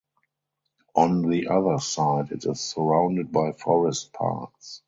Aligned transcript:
On 0.95 1.29
the 1.29 1.49
other 1.49 1.77
side 1.77 2.31
it 2.31 2.47
is 2.47 2.59
surrounded 2.59 3.31
by 3.31 3.51
forest 3.51 4.11
parts. 4.13 4.79